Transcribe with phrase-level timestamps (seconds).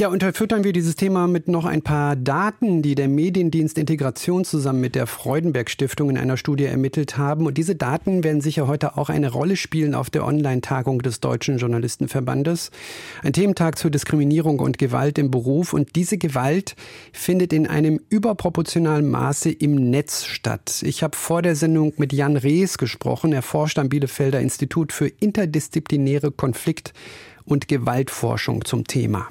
[0.00, 4.80] ja, unterfüttern wir dieses Thema mit noch ein paar Daten, die der Mediendienst Integration zusammen
[4.80, 7.44] mit der Freudenberg Stiftung in einer Studie ermittelt haben.
[7.44, 11.58] Und diese Daten werden sicher heute auch eine Rolle spielen auf der Online-Tagung des Deutschen
[11.58, 12.70] Journalistenverbandes.
[13.22, 15.74] Ein Thementag zur Diskriminierung und Gewalt im Beruf.
[15.74, 16.76] Und diese Gewalt
[17.12, 20.82] findet in einem überproportionalen Maße im Netz statt.
[20.82, 23.34] Ich habe vor der Sendung mit Jan Rees gesprochen.
[23.34, 26.94] Er forscht am Bielefelder Institut für interdisziplinäre Konflikt-
[27.44, 29.28] und Gewaltforschung zum Thema.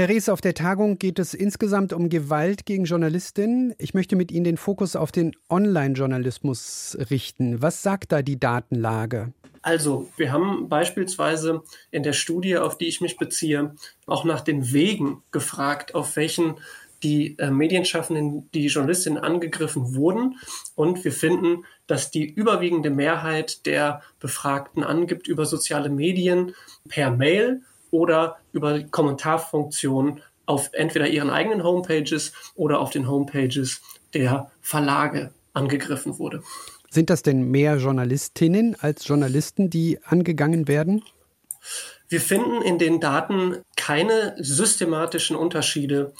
[0.00, 3.74] Herr Rees, auf der Tagung geht es insgesamt um Gewalt gegen Journalistinnen.
[3.76, 7.60] Ich möchte mit Ihnen den Fokus auf den Online-Journalismus richten.
[7.60, 9.34] Was sagt da die Datenlage?
[9.60, 13.74] Also, wir haben beispielsweise in der Studie, auf die ich mich beziehe,
[14.06, 16.54] auch nach den Wegen gefragt, auf welchen
[17.02, 20.38] die äh, Medienschaffenden, die Journalistinnen angegriffen wurden.
[20.76, 26.54] Und wir finden, dass die überwiegende Mehrheit der Befragten angibt über soziale Medien
[26.88, 27.60] per Mail
[27.90, 33.80] oder über die Kommentarfunktion auf entweder ihren eigenen Homepages oder auf den Homepages
[34.14, 36.42] der Verlage angegriffen wurde.
[36.90, 41.04] Sind das denn mehr Journalistinnen als Journalisten, die angegangen werden?
[42.08, 46.12] Wir finden in den Daten keine systematischen Unterschiede,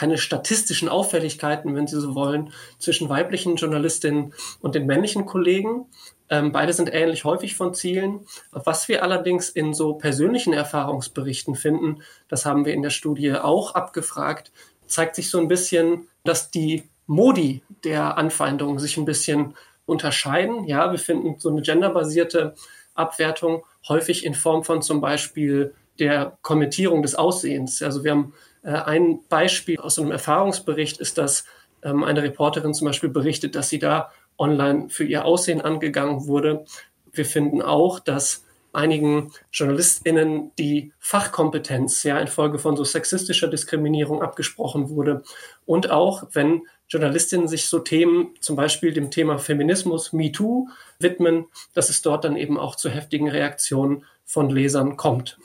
[0.00, 5.84] keine statistischen Auffälligkeiten, wenn Sie so wollen, zwischen weiblichen Journalistinnen und den männlichen Kollegen.
[6.30, 8.20] Ähm, beide sind ähnlich häufig von Zielen.
[8.50, 13.74] Was wir allerdings in so persönlichen Erfahrungsberichten finden, das haben wir in der Studie auch
[13.74, 14.52] abgefragt,
[14.86, 20.64] zeigt sich so ein bisschen, dass die Modi der Anfeindung sich ein bisschen unterscheiden.
[20.64, 22.54] Ja, wir finden so eine genderbasierte
[22.94, 27.82] Abwertung häufig in Form von zum Beispiel der Kommentierung des Aussehens.
[27.82, 28.32] Also wir haben
[28.68, 31.44] ein Beispiel aus einem Erfahrungsbericht ist, dass
[31.82, 36.64] ähm, eine Reporterin zum Beispiel berichtet, dass sie da online für ihr Aussehen angegangen wurde.
[37.12, 44.90] Wir finden auch, dass einigen JournalistInnen die Fachkompetenz ja infolge von so sexistischer Diskriminierung abgesprochen
[44.90, 45.22] wurde.
[45.66, 50.68] Und auch, wenn Journalistinnen sich so Themen, zum Beispiel dem Thema Feminismus, MeToo,
[50.98, 55.38] widmen, dass es dort dann eben auch zu heftigen Reaktionen von Lesern kommt.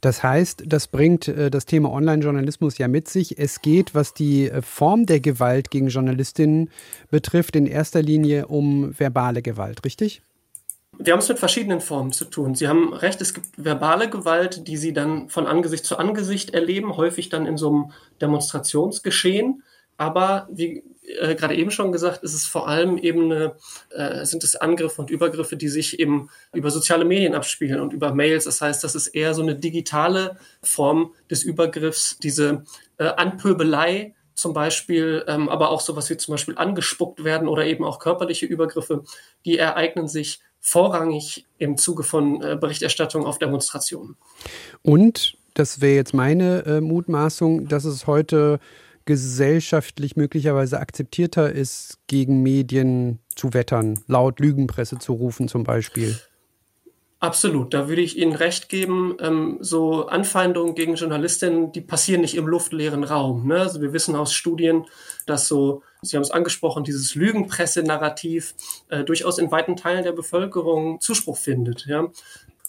[0.00, 3.38] Das heißt, das bringt äh, das Thema Online-Journalismus ja mit sich.
[3.38, 6.68] Es geht, was die äh, Form der Gewalt gegen Journalistinnen
[7.12, 10.20] betrifft, in erster Linie um verbale Gewalt, richtig?
[10.98, 12.56] Wir haben es mit verschiedenen Formen zu tun.
[12.56, 16.96] Sie haben recht, es gibt verbale Gewalt, die Sie dann von Angesicht zu Angesicht erleben,
[16.96, 19.62] häufig dann in so einem Demonstrationsgeschehen.
[19.96, 23.56] Aber wie äh, gerade eben schon gesagt, ist es vor allem eben eine,
[23.90, 28.14] äh, sind es Angriffe und Übergriffe, die sich eben über soziale Medien abspielen und über
[28.14, 28.44] Mails.
[28.44, 32.64] Das heißt, das ist eher so eine digitale Form des Übergriffs, diese
[32.98, 37.84] äh, Anpöbelei zum Beispiel, ähm, aber auch sowas wie zum Beispiel angespuckt werden oder eben
[37.84, 39.04] auch körperliche Übergriffe,
[39.44, 44.16] die ereignen sich vorrangig im Zuge von äh, Berichterstattung auf Demonstrationen.
[44.82, 48.58] Und das wäre jetzt meine äh, Mutmaßung, dass es heute
[49.04, 56.16] gesellschaftlich möglicherweise akzeptierter ist, gegen Medien zu wettern, laut Lügenpresse zu rufen zum Beispiel?
[57.24, 59.16] Absolut, da würde ich Ihnen recht geben.
[59.18, 63.46] Ähm, so Anfeindungen gegen Journalistinnen, die passieren nicht im luftleeren Raum.
[63.46, 63.60] Ne?
[63.60, 64.84] Also wir wissen aus Studien,
[65.24, 68.54] dass so, Sie haben es angesprochen, dieses Lügenpresse-Narrativ
[68.90, 71.86] äh, durchaus in weiten Teilen der Bevölkerung Zuspruch findet.
[71.86, 72.10] Ja?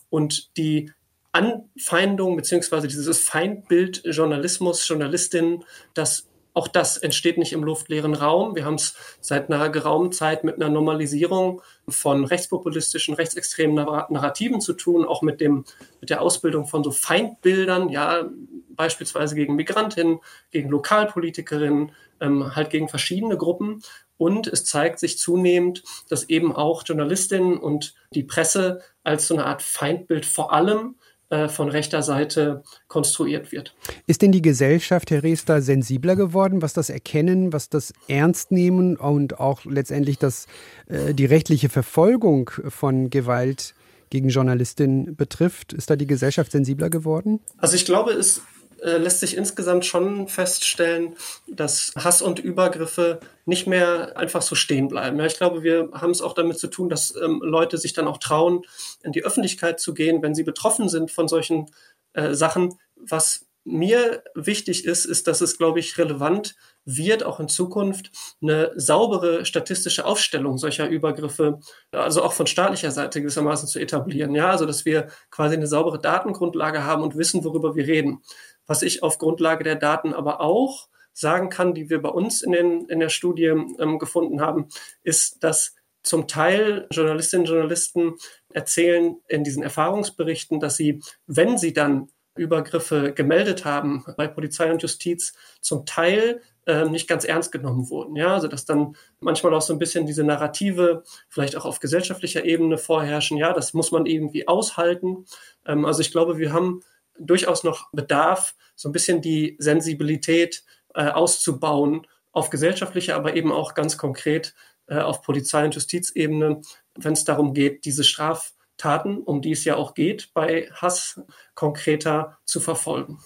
[0.10, 0.90] Und die
[1.36, 8.56] Anfeindung beziehungsweise dieses Feindbild Journalismus, Journalistin, das auch das entsteht nicht im luftleeren Raum.
[8.56, 14.72] Wir haben es seit einer geraumen Zeit mit einer Normalisierung von rechtspopulistischen, rechtsextremen Narrativen zu
[14.72, 15.66] tun, auch mit dem,
[16.00, 18.30] mit der Ausbildung von so Feindbildern, ja,
[18.70, 20.20] beispielsweise gegen Migrantinnen,
[20.52, 21.92] gegen Lokalpolitikerinnen,
[22.22, 23.82] ähm, halt gegen verschiedene Gruppen.
[24.18, 29.46] Und es zeigt sich zunehmend, dass eben auch Journalistinnen und die Presse als so eine
[29.46, 30.96] Art Feindbild vor allem
[31.30, 33.76] äh, von rechter Seite konstruiert wird.
[34.06, 39.40] Ist denn die Gesellschaft, Herr Reester, sensibler geworden, was das Erkennen, was das Ernstnehmen und
[39.40, 40.46] auch letztendlich das,
[40.88, 43.74] äh, die rechtliche Verfolgung von Gewalt
[44.12, 45.74] gegen Journalistinnen betrifft?
[45.74, 47.40] Ist da die Gesellschaft sensibler geworden?
[47.58, 48.42] Also ich glaube, es
[48.82, 51.16] äh, lässt sich insgesamt schon feststellen,
[51.48, 55.18] dass Hass und Übergriffe nicht mehr einfach so stehen bleiben.
[55.20, 58.08] Ja, ich glaube, wir haben es auch damit zu tun, dass ähm, Leute sich dann
[58.08, 58.64] auch trauen,
[59.04, 61.72] in die Öffentlichkeit zu gehen, wenn sie betroffen sind von solchen
[62.14, 62.80] äh, Sachen.
[62.96, 66.56] Was mir wichtig ist, ist, dass es, glaube ich, relevant
[66.86, 68.12] wird, auch in Zukunft
[68.42, 71.60] eine saubere statistische Aufstellung solcher Übergriffe,
[71.92, 74.36] also auch von staatlicher Seite gewissermaßen zu etablieren.
[74.36, 78.22] Ja, also dass wir quasi eine saubere Datengrundlage haben und wissen, worüber wir reden.
[78.68, 82.52] Was ich auf Grundlage der Daten aber auch sagen kann, die wir bei uns in,
[82.52, 84.68] den, in der Studie ähm, gefunden haben,
[85.04, 88.14] ist, dass zum Teil Journalistinnen und Journalisten
[88.54, 94.82] erzählen in diesen Erfahrungsberichten, dass sie, wenn sie dann Übergriffe gemeldet haben bei Polizei und
[94.82, 98.16] Justiz, zum Teil äh, nicht ganz ernst genommen wurden.
[98.16, 102.44] Ja, also dass dann manchmal auch so ein bisschen diese Narrative vielleicht auch auf gesellschaftlicher
[102.44, 103.38] Ebene vorherrschen.
[103.38, 105.26] Ja, das muss man irgendwie aushalten.
[105.66, 106.82] Ähm, also ich glaube, wir haben
[107.20, 110.64] durchaus noch Bedarf, so ein bisschen die Sensibilität
[110.94, 114.54] äh, auszubauen auf gesellschaftlicher, aber eben auch ganz konkret
[114.88, 116.62] äh, auf Polizei- und Justizebene,
[116.96, 121.22] wenn es darum geht, diese Straftaten, um die es ja auch geht, bei Hass
[121.54, 123.20] konkreter zu verfolgen.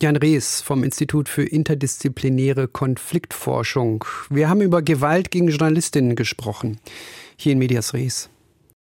[0.00, 4.04] Jan Rees vom Institut für interdisziplinäre Konfliktforschung.
[4.30, 6.80] Wir haben über Gewalt gegen Journalistinnen gesprochen.
[7.36, 8.28] Hier in Medias Res.